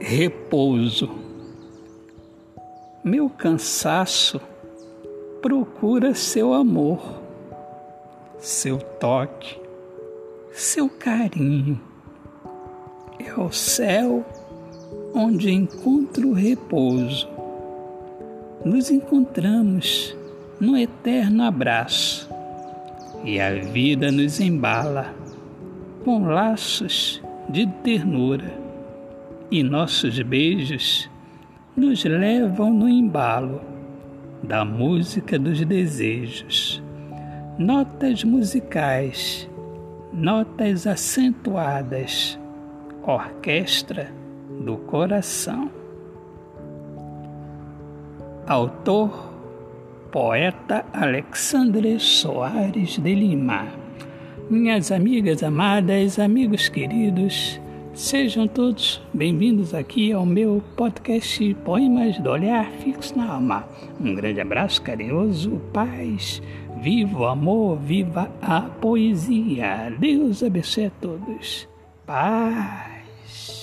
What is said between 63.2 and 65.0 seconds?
Alma. Um grande abraço